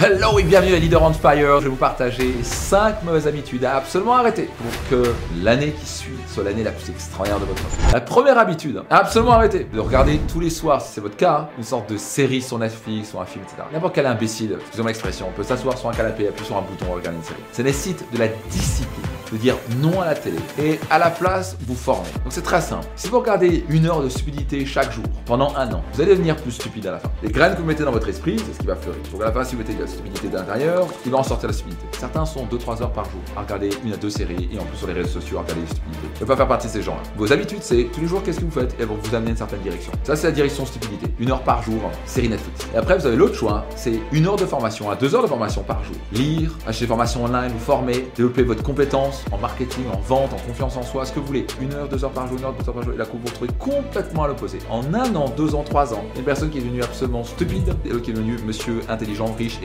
Hello 0.00 0.38
et 0.38 0.44
bienvenue 0.44 0.74
à 0.74 0.78
Leader 0.78 1.02
on 1.02 1.12
Fire. 1.12 1.58
Je 1.58 1.64
vais 1.64 1.70
vous 1.70 1.74
partager 1.74 2.32
5 2.44 3.02
mauvaises 3.02 3.26
habitudes 3.26 3.64
à 3.64 3.74
absolument 3.78 4.14
arrêter 4.14 4.48
pour 4.56 4.88
que 4.88 5.12
l'année 5.42 5.72
qui 5.72 5.86
suit 5.86 6.14
soit 6.28 6.44
l'année 6.44 6.62
la 6.62 6.70
plus 6.70 6.88
extraordinaire 6.90 7.40
de 7.40 7.46
votre 7.46 7.60
vie. 7.60 7.92
La 7.92 8.00
première 8.00 8.38
habitude 8.38 8.84
à 8.90 8.98
absolument 8.98 9.32
arrêter 9.32 9.64
de 9.64 9.80
regarder 9.80 10.20
tous 10.32 10.38
les 10.38 10.50
soirs, 10.50 10.82
si 10.82 10.92
c'est 10.92 11.00
votre 11.00 11.16
cas, 11.16 11.50
une 11.58 11.64
sorte 11.64 11.90
de 11.90 11.96
série 11.96 12.40
sur 12.40 12.60
Netflix 12.60 13.12
ou 13.12 13.18
un 13.18 13.24
film, 13.24 13.42
etc. 13.42 13.64
N'importe 13.72 13.96
quel 13.96 14.06
imbécile, 14.06 14.56
excusez-moi 14.60 14.90
l'expression, 14.92 15.32
peut 15.34 15.42
s'asseoir 15.42 15.76
sur 15.76 15.88
un 15.88 15.92
canapé, 15.92 16.28
appuyer 16.28 16.46
sur 16.46 16.56
un 16.56 16.62
bouton, 16.62 16.92
regarder 16.92 17.18
une 17.18 17.24
série. 17.24 17.42
Ça 17.50 17.64
nécessite 17.64 18.04
de 18.12 18.18
la 18.18 18.28
discipline 18.50 19.04
de 19.32 19.36
dire 19.36 19.56
non 19.82 20.00
à 20.00 20.06
la 20.06 20.14
télé 20.14 20.38
et 20.58 20.78
à 20.90 20.98
la 20.98 21.10
place 21.10 21.56
vous 21.66 21.74
former. 21.74 22.08
Donc 22.24 22.30
c'est 22.30 22.42
très 22.42 22.60
simple. 22.60 22.86
Si 22.96 23.08
vous 23.08 23.18
regardez 23.18 23.64
une 23.68 23.86
heure 23.86 24.00
de 24.00 24.08
stupidité 24.08 24.64
chaque 24.64 24.92
jour 24.92 25.04
pendant 25.26 25.54
un 25.56 25.70
an, 25.72 25.82
vous 25.92 26.00
allez 26.00 26.12
devenir 26.12 26.36
plus 26.36 26.52
stupide 26.52 26.86
à 26.86 26.92
la 26.92 26.98
fin. 26.98 27.10
Les 27.22 27.30
graines 27.30 27.54
que 27.54 27.60
vous 27.60 27.66
mettez 27.66 27.84
dans 27.84 27.92
votre 27.92 28.08
esprit, 28.08 28.38
c'est 28.38 28.54
ce 28.54 28.58
qui 28.58 28.66
va 28.66 28.76
fleurir. 28.76 29.02
Donc 29.12 29.22
à 29.22 29.26
la 29.26 29.32
fin, 29.32 29.44
si 29.44 29.54
vous 29.54 29.62
mettez 29.62 29.74
stupidité 29.88 30.28
de 30.28 30.36
l'intérieur, 30.36 30.86
il 31.04 31.10
va 31.10 31.18
en 31.18 31.22
sortir 31.22 31.48
la 31.48 31.52
stupidité. 31.52 31.86
Certains 31.98 32.24
sont 32.24 32.46
2-3 32.46 32.82
heures 32.82 32.92
par 32.92 33.04
jour 33.04 33.20
à 33.36 33.42
regarder 33.42 33.70
une 33.84 33.92
à 33.92 33.96
deux 33.96 34.10
séries 34.10 34.48
et 34.52 34.58
en 34.58 34.64
plus 34.64 34.76
sur 34.76 34.86
les 34.86 34.92
réseaux 34.92 35.20
sociaux 35.20 35.38
à 35.38 35.42
regarder 35.42 35.62
des 35.62 35.68
stupidités. 35.68 36.08
Vous 36.16 36.24
ne 36.24 36.28
pas 36.28 36.36
faire 36.36 36.48
partie 36.48 36.66
de 36.66 36.72
ces 36.72 36.82
gens-là. 36.82 37.02
Vos 37.16 37.32
habitudes, 37.32 37.62
c'est 37.62 37.84
tous 37.92 38.00
les 38.00 38.06
jours 38.06 38.22
qu'est-ce 38.22 38.40
que 38.40 38.44
vous 38.44 38.50
faites? 38.50 38.72
Et 38.74 38.82
elles 38.82 38.88
vont 38.88 38.98
vous 39.02 39.14
amener 39.14 39.30
une 39.30 39.36
certaine 39.36 39.60
direction. 39.60 39.92
Ça, 40.04 40.16
c'est 40.16 40.26
la 40.26 40.32
direction 40.32 40.66
stupidité. 40.66 41.06
Une 41.18 41.30
heure 41.30 41.42
par 41.42 41.62
jour, 41.62 41.80
série 42.04 42.28
Netflix. 42.28 42.66
Et 42.74 42.76
après, 42.76 42.98
vous 42.98 43.06
avez 43.06 43.16
l'autre 43.16 43.34
choix, 43.34 43.64
c'est 43.76 44.00
une 44.12 44.26
heure 44.26 44.36
de 44.36 44.46
formation 44.46 44.90
à 44.90 44.96
deux 44.96 45.14
heures 45.14 45.22
de 45.22 45.28
formation 45.28 45.62
par 45.62 45.82
jour. 45.84 45.96
Lire, 46.12 46.52
acheter 46.66 46.84
des 46.84 46.88
formations 46.88 47.24
online, 47.24 47.50
vous 47.52 47.58
former, 47.58 48.08
développer 48.16 48.42
votre 48.42 48.62
compétence 48.62 49.24
en 49.32 49.38
marketing, 49.38 49.84
en 49.92 50.00
vente, 50.00 50.32
en 50.32 50.38
confiance 50.46 50.76
en 50.76 50.82
soi, 50.82 51.04
ce 51.04 51.12
que 51.12 51.20
vous 51.20 51.26
voulez. 51.26 51.46
Une 51.60 51.72
heure, 51.74 51.88
deux 51.88 52.04
heures 52.04 52.10
par 52.10 52.26
jour, 52.26 52.38
une 52.38 52.44
heure, 52.44 52.54
deux 52.54 52.68
heures 52.68 52.74
par 52.74 52.82
jour. 52.82 52.94
Et 52.94 52.96
là, 52.96 53.04
vous 53.10 53.18
vous 53.18 53.26
retrouvez 53.26 53.50
complètement 53.58 54.24
à 54.24 54.28
l'opposé. 54.28 54.58
En 54.70 54.82
un 54.94 55.14
an, 55.14 55.32
deux 55.36 55.54
ans, 55.54 55.62
trois 55.62 55.94
ans, 55.94 56.04
une 56.16 56.24
personne 56.24 56.50
qui 56.50 56.58
est 56.58 56.62
devenue 56.62 56.82
absolument 56.82 57.24
stupide 57.24 57.74
et 57.84 57.88
l'autre 57.90 58.02
qui 58.02 58.10
est 58.10 58.14
devenu 58.14 58.36
monsieur 58.44 58.80
intelligent, 58.88 59.32
riche, 59.36 59.58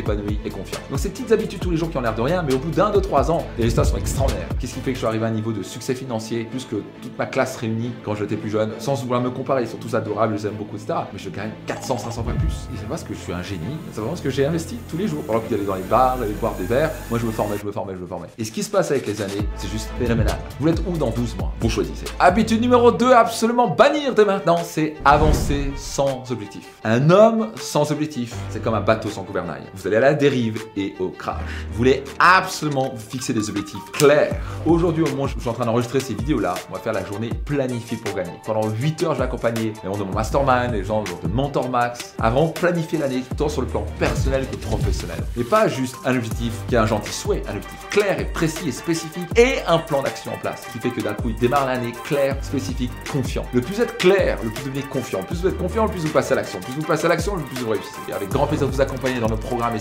et 0.46 0.50
confiant. 0.50 0.80
Donc 0.90 1.00
ces 1.00 1.10
petites 1.10 1.32
habitudes 1.32 1.60
tous 1.60 1.72
les 1.72 1.78
jours 1.78 1.90
qui 1.90 1.98
ont 1.98 2.02
l'air 2.02 2.16
de 2.16 2.22
rien, 2.22 2.44
mais 2.44 2.54
au 2.54 2.60
bout 2.60 2.72
d'un, 2.72 2.90
deux, 2.92 3.02
trois 3.02 3.32
ans, 3.32 3.46
les 3.58 3.64
résultats 3.64 3.84
sont 3.84 3.98
extraordinaires. 3.98 4.48
Qu'est-ce 4.60 4.74
qui 4.74 4.80
fait 4.80 4.92
que 4.92 4.96
je 4.96 5.00
suis 5.00 5.08
arrivé 5.08 5.26
à 5.26 5.30
un 5.30 5.32
niveau 5.32 5.52
de 5.52 5.64
succès 5.64 5.96
financier 5.96 6.46
plus 6.46 6.66
que 6.66 6.78
toute 7.02 7.18
ma 7.18 7.26
classe 7.26 7.58
réunie 7.58 7.92
quand 8.04 8.16
j'étais 8.16 8.36
plus 8.36 8.50
jeune, 8.50 8.72
sans 8.80 8.96
vouloir 8.96 9.22
me 9.22 9.30
comparer, 9.30 9.64
ils 9.64 9.68
sont 9.68 9.78
tous 9.78 9.96
adorables, 9.96 10.38
je 10.38 10.44
les 10.44 10.48
aime 10.48 10.56
beaucoup, 10.56 10.76
etc. 10.76 10.94
Mais 11.12 11.20
je 11.20 11.30
gagne 11.30 11.52
400, 11.68 11.98
500 11.98 12.24
fois 12.24 12.34
plus. 12.34 12.68
Et 12.74 12.78
c'est 12.78 12.88
parce 12.88 13.04
que 13.04 13.14
je 13.14 13.20
suis 13.20 13.34
un 13.34 13.44
génie, 13.44 13.78
c'est 13.92 14.00
vraiment 14.00 14.16
ce 14.16 14.22
que 14.22 14.30
j'ai 14.30 14.46
investi 14.46 14.78
tous 14.90 14.98
les 14.98 15.08
jours. 15.08 15.24
Pendant 15.24 15.40
qu'ils 15.40 15.56
allaient 15.56 15.66
dans 15.66 15.76
les 15.76 15.84
bars, 15.84 16.18
aller 16.22 16.34
boire 16.34 16.56
des 16.56 16.66
verres, 16.66 16.92
moi 17.10 17.20
je 17.20 17.26
me 17.26 17.32
formais, 17.32 17.58
je 17.60 17.66
me 17.66 17.72
formais, 17.72 17.94
je 17.96 18.00
me 18.00 18.08
formais. 18.08 18.28
Et 18.38 18.44
ce 18.44 18.52
qui 18.52 18.64
se 18.64 18.70
passe 18.70 18.92
avec 18.92 19.08
les 19.08 19.22
années, 19.22 19.48
c'est 19.56 19.70
juste 19.70 19.90
phénoménal. 20.00 20.38
Vous 20.60 20.68
êtes 20.68 20.82
où 20.88 20.98
dans 20.98 21.10
12 21.10 21.38
mois? 21.38 21.54
Vous 21.60 21.70
choisissez. 21.70 22.06
Habitude 22.20 22.62
numéro 22.62 22.92
2 22.92 23.12
absolument 23.12 23.68
bannir 23.68 24.14
dès 24.14 24.26
maintenant, 24.26 24.58
c'est 24.64 24.96
avancer 25.06 25.72
sans 25.76 26.24
objectif. 26.32 26.68
Un 26.84 27.10
homme 27.10 27.52
sans 27.56 27.92
objectif, 27.92 28.36
c'est 28.50 28.62
comme 28.62 28.74
un 28.76 28.82
bateau 28.82 29.10
sans 29.10 29.24
gouvernail. 29.24 29.64
Vous 29.76 29.88
allez 29.88 29.98
la 30.04 30.14
dérive 30.14 30.62
et 30.76 30.94
au 31.00 31.10
crash. 31.10 31.42
Vous 31.72 31.78
voulez 31.78 32.04
absolument 32.20 32.92
vous 32.94 33.10
fixer 33.10 33.34
des 33.34 33.50
objectifs 33.50 33.84
clairs. 33.94 34.36
Aujourd'hui, 34.66 35.04
au 35.04 35.08
moment 35.08 35.24
où 35.24 35.28
je 35.28 35.40
suis 35.40 35.50
en 35.50 35.54
train 35.54 35.66
d'enregistrer 35.66 36.00
ces 36.02 36.14
vidéos-là, 36.14 36.56
on 36.70 36.74
va 36.74 36.80
faire 36.80 36.94
la 36.94 37.06
journée 37.06 37.30
planifiée 37.46 37.98
pour 37.98 38.14
gagner. 38.14 38.34
Pendant 38.46 38.68
8 38.68 39.04
heures, 39.04 39.14
je 39.14 39.20
vais 39.20 39.24
accompagner 39.24 39.74
les 39.84 39.90
gens 39.90 39.98
de 39.98 40.04
mon 40.04 40.14
mastermind, 40.14 40.74
les 40.74 40.84
gens 40.84 41.04
de 41.04 41.28
Mentor 41.30 41.70
Max, 41.70 42.16
avant 42.20 42.48
de 42.48 42.52
planifier 42.52 43.00
l'année, 43.00 43.24
tant 43.38 43.48
sur 43.48 43.62
le 43.62 43.68
plan 43.68 43.86
personnel 43.98 44.46
que 44.50 44.58
professionnel. 44.58 45.24
Et 45.40 45.44
pas 45.44 45.68
juste 45.68 45.96
un 46.06 46.16
objectif 46.16 46.54
qui 46.68 46.76
est 46.76 46.80
un 46.80 46.86
gentil 46.86 47.14
souhait, 47.14 47.42
un 47.48 47.56
objectif 47.56 47.90
clair 47.90 48.20
et 48.20 48.26
précis 48.26 48.68
et 48.68 48.72
spécifique 48.72 49.28
et 49.38 49.60
un 49.68 49.78
plan 49.78 50.04
d'action 50.04 50.34
en 50.34 50.38
place 50.38 50.64
qui 50.72 50.80
fait 50.80 50.90
que 50.90 51.02
d'un 51.02 51.14
coup, 51.14 51.30
il 51.30 51.36
démarre 51.36 51.66
l'année 51.66 51.94
clair, 52.04 52.36
spécifique, 52.42 52.92
confiant. 53.10 53.46
Le 53.54 53.62
plus 53.62 53.80
êtes 53.80 53.98
clair, 53.98 54.38
le 54.44 54.50
plus 54.50 54.66
devenez 54.66 54.84
confiant. 54.84 55.20
Le 55.20 55.26
plus 55.28 55.42
vous 55.42 55.48
êtes 55.48 55.58
confiant, 55.58 55.86
le 55.86 55.92
plus 55.92 56.02
vous 56.02 56.10
passez 56.10 56.34
à 56.34 56.36
l'action. 56.36 56.60
Le 56.60 56.66
plus 56.66 56.74
vous 56.74 56.88
passez 56.88 57.06
à 57.06 57.10
l'action, 57.10 57.36
le 57.36 57.44
plus 57.44 57.64
vous 57.64 57.70
réussissez. 57.70 58.00
Et 58.10 58.14
avec 58.14 58.30
grand 58.30 58.48
plaisir 58.48 58.68
de 58.68 58.74
vous 58.74 58.82
accompagner 58.82 59.20
dans 59.20 59.30
nos 59.30 59.38
programmes 59.38 59.76
et 59.76 59.80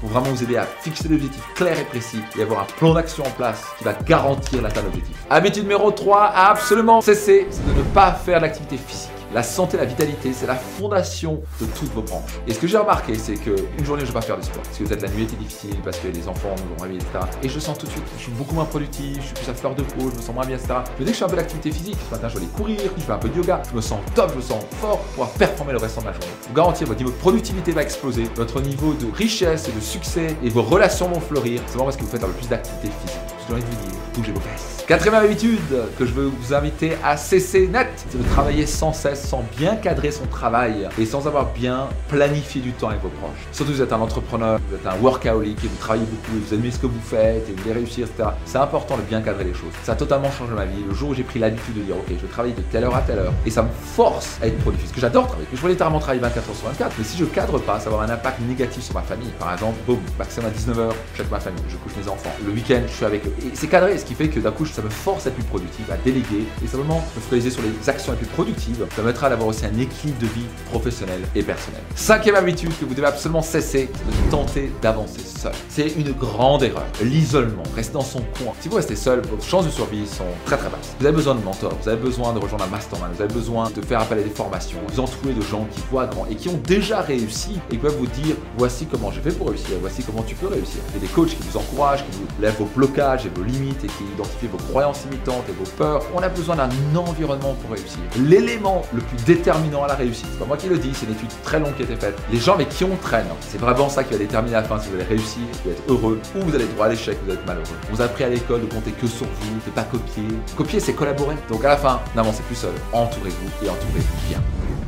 pour 0.00 0.08
vraiment 0.10 0.28
vous 0.28 0.42
aider 0.42 0.56
à 0.56 0.66
fixer 0.66 1.08
des 1.08 1.14
objectifs 1.14 1.44
clairs 1.54 1.78
et 1.78 1.84
précis 1.84 2.20
et 2.38 2.42
avoir 2.42 2.60
un 2.60 2.66
plan 2.78 2.94
d'action 2.94 3.24
en 3.24 3.30
place 3.30 3.62
qui 3.78 3.84
va 3.84 3.94
garantir 3.94 4.62
l'atteinte 4.62 4.84
d'objectifs. 4.84 5.16
Habitude 5.30 5.62
numéro 5.64 5.90
3 5.90 6.20
à 6.20 6.50
absolument 6.50 7.00
cesser, 7.00 7.46
c'est 7.50 7.66
de 7.66 7.78
ne 7.78 7.82
pas 7.94 8.12
faire 8.12 8.40
d'activité 8.40 8.76
physique. 8.76 9.21
La 9.34 9.42
santé, 9.42 9.78
la 9.78 9.86
vitalité, 9.86 10.30
c'est 10.34 10.46
la 10.46 10.56
fondation 10.56 11.42
de 11.58 11.64
toutes 11.64 11.90
vos 11.94 12.02
branches. 12.02 12.32
Et 12.46 12.52
ce 12.52 12.58
que 12.58 12.66
j'ai 12.66 12.76
remarqué, 12.76 13.14
c'est 13.14 13.36
qu'une 13.36 13.56
journée, 13.82 14.02
je 14.02 14.10
ne 14.10 14.12
vais 14.12 14.12
pas 14.12 14.20
faire 14.20 14.36
du 14.36 14.42
sport. 14.42 14.62
Parce 14.62 14.76
que 14.76 14.84
peut-être 14.84 15.00
la 15.00 15.08
nuit 15.08 15.22
était 15.22 15.36
difficile, 15.36 15.76
parce 15.82 15.98
que 15.98 16.08
les 16.08 16.28
enfants 16.28 16.54
nous 16.58 16.74
ont 16.74 16.82
réveillés, 16.82 17.00
etc. 17.00 17.24
Et 17.42 17.48
je 17.48 17.58
sens 17.58 17.78
tout 17.78 17.86
de 17.86 17.92
suite, 17.92 18.04
je 18.18 18.24
suis 18.24 18.32
beaucoup 18.32 18.54
moins 18.54 18.66
productif, 18.66 19.16
je 19.20 19.22
suis 19.22 19.34
plus 19.34 19.48
à 19.48 19.54
fleur 19.54 19.74
de 19.74 19.82
peau, 19.82 20.10
je 20.10 20.16
me 20.16 20.20
sens 20.20 20.34
moins 20.34 20.44
bien, 20.44 20.56
etc. 20.56 20.74
Mais 20.98 21.06
dès 21.06 21.12
que 21.12 21.14
je 21.14 21.18
fais 21.18 21.24
un 21.24 21.28
peu 21.28 21.36
d'activité 21.36 21.70
physique, 21.70 21.96
ce 22.06 22.14
matin, 22.14 22.28
je 22.28 22.34
vais 22.34 22.40
aller 22.40 22.52
courir, 22.54 22.78
je 22.94 23.02
fais 23.02 23.12
un 23.12 23.18
peu 23.18 23.30
de 23.30 23.36
yoga, 23.38 23.62
je 23.70 23.74
me 23.74 23.80
sens 23.80 24.00
top, 24.14 24.32
je 24.32 24.36
me 24.36 24.42
sens 24.42 24.62
fort 24.82 24.98
pour 25.16 25.26
performer 25.30 25.72
le 25.72 25.78
reste 25.78 25.98
de 25.98 26.04
ma 26.04 26.12
journée. 26.12 26.26
Vous 26.48 26.54
garantir, 26.54 26.86
votre 26.86 26.98
niveau 26.98 27.12
de 27.12 27.16
productivité 27.16 27.72
va 27.72 27.82
exploser, 27.82 28.24
votre 28.36 28.60
niveau 28.60 28.92
de 28.92 29.10
richesse 29.16 29.66
et 29.66 29.72
de 29.72 29.80
succès 29.80 30.36
et 30.42 30.50
vos 30.50 30.62
relations 30.62 31.08
vont 31.08 31.20
fleurir. 31.20 31.62
C'est 31.64 31.72
vraiment 31.72 31.86
parce 31.86 31.96
que 31.96 32.02
vous 32.02 32.10
faites 32.10 32.22
un 32.22 32.26
peu 32.26 32.34
plus 32.34 32.48
d'activité 32.48 32.90
physique. 33.00 33.31
J'ai 33.48 33.54
envie 33.54 33.62
de 33.62 33.66
vous 33.66 33.86
dire, 33.86 33.98
bougez 34.14 34.32
vos 34.32 34.40
fesses. 34.40 34.84
Quatrième 34.86 35.14
habitude 35.14 35.58
que 35.98 36.04
je 36.04 36.12
veux 36.12 36.26
vous 36.26 36.54
inviter 36.54 36.96
à 37.04 37.16
cesser 37.16 37.68
net, 37.68 37.88
c'est 38.10 38.18
de 38.18 38.28
travailler 38.28 38.66
sans 38.66 38.92
cesse, 38.92 39.26
sans 39.26 39.44
bien 39.56 39.76
cadrer 39.76 40.10
son 40.10 40.26
travail 40.26 40.88
et 40.98 41.06
sans 41.06 41.26
avoir 41.26 41.52
bien 41.52 41.88
planifié 42.08 42.60
du 42.60 42.72
temps 42.72 42.88
avec 42.88 43.00
vos 43.00 43.08
proches. 43.08 43.46
Surtout 43.52 43.72
vous 43.72 43.82
êtes 43.82 43.92
un 43.92 44.00
entrepreneur, 44.00 44.58
vous 44.68 44.76
êtes 44.76 44.86
un 44.86 45.00
workaholic 45.00 45.64
et 45.64 45.68
vous 45.68 45.76
travaillez 45.76 46.04
beaucoup, 46.04 46.36
et 46.36 46.40
vous 46.40 46.54
aimez 46.54 46.70
ce 46.70 46.78
que 46.78 46.86
vous 46.86 47.00
faites 47.00 47.48
et 47.48 47.52
vous 47.52 47.62
voulez 47.62 47.74
réussir, 47.74 48.06
etc. 48.06 48.30
C'est 48.44 48.58
important 48.58 48.96
de 48.96 49.02
bien 49.02 49.22
cadrer 49.22 49.44
les 49.44 49.54
choses. 49.54 49.72
Ça 49.84 49.92
a 49.92 49.94
totalement 49.94 50.30
changé 50.30 50.52
ma 50.52 50.64
vie. 50.64 50.84
Le 50.86 50.94
jour 50.94 51.10
où 51.10 51.14
j'ai 51.14 51.22
pris 51.22 51.38
l'habitude 51.38 51.74
de 51.74 51.82
dire 51.82 51.96
ok, 51.96 52.06
je 52.08 52.14
vais 52.14 52.32
travailler 52.32 52.54
de 52.54 52.62
telle 52.62 52.84
heure 52.84 52.96
à 52.96 53.02
telle 53.02 53.20
heure 53.20 53.32
et 53.46 53.50
ça 53.50 53.62
me 53.62 53.70
force 53.94 54.38
à 54.42 54.46
être 54.46 54.58
productif. 54.58 54.88
Parce 54.88 54.94
que 54.96 55.00
j'adore 55.00 55.26
travailler. 55.26 55.48
Je 55.54 55.60
peux 55.60 55.68
littéralement 55.68 56.00
travailler 56.00 56.22
24 56.22 56.48
heures 56.48 56.56
sur 56.56 56.66
24, 56.66 56.94
mais 56.98 57.04
si 57.04 57.16
je 57.16 57.24
cadre 57.24 57.58
pas, 57.60 57.78
ça 57.78 57.88
va 57.88 57.96
avoir 57.96 58.10
un 58.10 58.12
impact 58.12 58.40
négatif 58.40 58.82
sur 58.82 58.94
ma 58.94 59.02
famille. 59.02 59.30
Par 59.38 59.52
exemple, 59.52 59.78
boum, 59.86 60.00
maximum 60.18 60.50
à 60.50 60.52
19h, 60.52 60.90
je 60.90 61.14
suis 61.14 61.20
avec 61.20 61.30
ma 61.30 61.40
famille, 61.40 61.62
je 61.68 61.76
couche 61.76 61.92
mes 61.96 62.08
enfants. 62.08 62.32
Le 62.44 62.52
week-end, 62.52 62.82
je 62.86 62.92
suis 62.92 63.04
avec 63.04 63.24
eux. 63.26 63.31
C'est 63.54 63.68
cadré, 63.68 63.98
ce 63.98 64.04
qui 64.04 64.14
fait 64.14 64.28
que 64.28 64.40
d'un 64.40 64.50
coup, 64.50 64.66
ça 64.66 64.82
me 64.82 64.90
force 64.90 65.26
à 65.26 65.30
être 65.30 65.34
plus 65.34 65.44
productif, 65.44 65.90
à 65.90 65.96
déléguer 65.96 66.46
et 66.62 66.66
simplement 66.66 67.04
me 67.16 67.20
focaliser 67.20 67.50
sur 67.50 67.62
les 67.62 67.88
actions 67.88 68.12
les 68.12 68.18
plus 68.18 68.26
productives. 68.26 68.78
Ça 68.90 68.96
permettra 68.96 69.28
d'avoir 69.28 69.48
aussi 69.48 69.64
un 69.66 69.78
équilibre 69.78 70.18
de 70.20 70.26
vie 70.26 70.46
professionnelle 70.70 71.22
et 71.34 71.42
personnelle. 71.42 71.82
Cinquième 71.94 72.36
habitude 72.36 72.70
que 72.78 72.84
vous 72.84 72.94
devez 72.94 73.06
absolument 73.06 73.42
cesser, 73.42 73.62
c'est 73.72 74.26
de 74.26 74.30
tenter 74.30 74.72
d'avancer 74.82 75.20
seul. 75.20 75.52
C'est 75.68 75.88
une 75.96 76.12
grande 76.12 76.62
erreur. 76.62 76.84
L'isolement, 77.02 77.62
rester 77.74 77.94
dans 77.94 78.02
son 78.02 78.20
coin. 78.20 78.52
Si 78.60 78.68
vous 78.68 78.76
restez 78.76 78.96
seul, 78.96 79.22
vos 79.22 79.40
chances 79.40 79.64
de 79.66 79.70
survie 79.70 80.06
sont 80.06 80.24
très 80.44 80.56
très 80.56 80.68
basses. 80.68 80.94
Vous 81.00 81.06
avez 81.06 81.14
besoin 81.14 81.34
de 81.34 81.42
mentors, 81.42 81.76
vous 81.82 81.88
avez 81.88 82.00
besoin 82.00 82.32
de 82.32 82.38
rejoindre 82.38 82.64
un 82.64 82.68
mastermind, 82.68 83.14
vous 83.14 83.22
avez 83.22 83.32
besoin 83.32 83.70
de 83.70 83.80
faire 83.82 84.00
appel 84.00 84.18
à 84.18 84.22
des 84.22 84.30
formations, 84.30 84.78
vous 84.88 85.00
entourez 85.00 85.32
de 85.32 85.40
gens 85.40 85.66
qui 85.70 85.80
voient 85.90 86.06
grand 86.06 86.26
et 86.30 86.34
qui 86.34 86.48
ont 86.48 86.60
déjà 86.66 87.00
réussi 87.00 87.58
et 87.70 87.76
qui 87.76 87.78
peuvent 87.78 87.96
vous 87.96 88.06
dire 88.06 88.36
voici 88.58 88.86
comment 88.86 89.10
j'ai 89.10 89.20
fait 89.20 89.36
pour 89.36 89.48
réussir, 89.48 89.76
voici 89.80 90.02
comment 90.02 90.22
tu 90.22 90.34
peux 90.34 90.48
réussir. 90.48 90.80
Il 90.90 91.02
y 91.02 91.04
a 91.04 91.06
des 91.06 91.12
coachs 91.12 91.30
qui 91.30 91.42
vous 91.48 91.56
encouragent, 91.56 92.04
qui 92.04 92.18
vous 92.18 92.26
lèvent 92.40 92.58
vos 92.58 92.68
blocages 92.76 93.21
et 93.26 93.30
vos 93.34 93.44
limites 93.44 93.84
et 93.84 93.88
qui 93.88 94.04
identifient 94.14 94.48
vos 94.48 94.58
croyances 94.58 95.04
limitantes 95.04 95.44
et 95.48 95.52
vos 95.52 95.68
peurs. 95.76 96.02
On 96.14 96.20
a 96.20 96.28
besoin 96.28 96.56
d'un 96.56 96.68
environnement 96.96 97.54
pour 97.54 97.70
réussir. 97.70 98.00
L'élément 98.16 98.82
le 98.92 99.00
plus 99.00 99.24
déterminant 99.24 99.84
à 99.84 99.88
la 99.88 99.94
réussite, 99.94 100.26
c'est 100.32 100.38
pas 100.38 100.46
moi 100.46 100.56
qui 100.56 100.68
le 100.68 100.78
dis, 100.78 100.92
c'est 100.94 101.06
une 101.06 101.12
étude 101.12 101.30
très 101.42 101.58
longue 101.60 101.74
qui 101.76 101.82
a 101.82 101.84
été 101.84 101.96
faite. 101.96 102.18
Les 102.30 102.38
gens 102.38 102.54
avec 102.54 102.68
qui 102.68 102.84
on 102.84 102.96
traîne, 102.96 103.26
c'est 103.40 103.58
vraiment 103.58 103.88
ça 103.88 104.04
qui 104.04 104.12
va 104.12 104.18
déterminer 104.18 104.56
à 104.56 104.62
la 104.62 104.68
fin 104.68 104.78
si 104.78 104.88
vous 104.88 104.94
allez 104.96 105.04
réussir, 105.04 105.42
si 105.52 105.58
vous 105.62 105.70
allez 105.70 105.78
être 105.78 105.90
heureux 105.90 106.20
ou 106.36 106.40
vous 106.40 106.54
allez 106.54 106.66
droit 106.66 106.86
à 106.86 106.88
l'échec, 106.90 107.18
vous 107.24 107.30
allez 107.30 107.40
être 107.40 107.46
malheureux. 107.46 107.76
On 107.90 107.94
vous 107.94 108.02
a 108.02 108.04
appris 108.04 108.24
à 108.24 108.28
l'école 108.28 108.62
de 108.62 108.66
compter 108.66 108.92
que 108.92 109.06
sur 109.06 109.26
vous, 109.26 109.54
de 109.66 109.70
pas 109.70 109.82
copier. 109.84 110.24
Copier, 110.56 110.80
c'est 110.80 110.94
collaborer. 110.94 111.36
Donc 111.48 111.64
à 111.64 111.68
la 111.68 111.76
fin, 111.76 112.00
n'avancez 112.14 112.42
plus 112.42 112.56
seul. 112.56 112.72
Entourez-vous 112.92 113.66
et 113.66 113.68
entourez-vous 113.68 114.28
bien. 114.28 114.40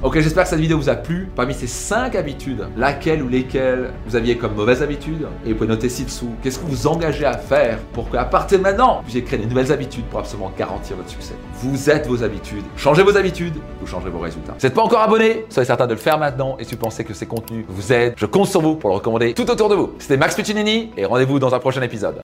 Ok, 0.03 0.21
j'espère 0.21 0.43
que 0.44 0.50
cette 0.50 0.60
vidéo 0.60 0.77
vous 0.77 0.91
a 0.91 0.97
plu. 0.97 1.28
Parmi 1.34 1.55
ces 1.55 1.66
5 1.66 2.15
habitudes, 2.15 2.66
laquelle 2.77 3.22
ou 3.22 3.28
lesquelles 3.28 3.91
vous 4.06 4.16
aviez 4.16 4.37
comme 4.37 4.55
mauvaise 4.55 4.82
habitude 4.82 5.27
Et 5.47 5.50
vous 5.50 5.55
pouvez 5.55 5.69
noter 5.69 5.88
ci-dessous, 5.88 6.34
qu'est-ce 6.43 6.59
que 6.59 6.66
vous 6.66 6.87
engagez 6.87 7.25
à 7.25 7.38
faire 7.38 7.78
pour 7.94 8.10
qu'à 8.10 8.25
partir 8.25 8.59
de 8.59 8.62
maintenant, 8.62 9.03
vous 9.06 9.12
ayez 9.12 9.25
créé 9.25 9.38
des 9.38 9.47
nouvelles 9.47 9.72
habitudes 9.72 10.05
pour 10.06 10.21
absolument 10.21 10.53
garantir 10.59 10.97
votre 10.97 11.09
succès. 11.09 11.34
Vous 11.55 11.88
êtes 11.88 12.06
vos 12.06 12.22
habitudes. 12.22 12.65
Changez 12.77 13.03
vos 13.03 13.16
habitudes, 13.16 13.55
vous 13.81 13.87
changerez 13.87 14.10
vos 14.10 14.19
résultats. 14.19 14.55
Si 14.59 14.66
vous 14.66 14.66
n'êtes 14.66 14.75
pas 14.75 14.82
encore 14.82 15.00
abonné, 15.00 15.47
soyez 15.49 15.66
certain 15.66 15.87
de 15.87 15.94
le 15.94 16.00
faire 16.00 16.19
maintenant. 16.19 16.56
Et 16.59 16.65
si 16.65 16.72
vous 16.72 16.81
pensez 16.81 17.05
que 17.05 17.15
ces 17.15 17.26
contenus 17.26 17.65
vous 17.66 17.93
aident, 17.93 18.12
je 18.16 18.26
compte 18.26 18.49
sur 18.49 18.61
vous 18.61 18.76
pour 18.76 18.91
le 18.91 18.97
recommander 18.97 19.32
tout 19.32 19.50
autour 19.50 19.71
de 19.71 19.75
vous. 19.75 19.94
C'était 19.99 20.19
Max 20.19 20.34
Puccinini 20.34 20.91
et 20.99 21.06
rendez-vous 21.06 21.38
dans 21.38 21.55
un 21.55 21.58
prochain 21.58 21.81
épisode. 21.81 22.20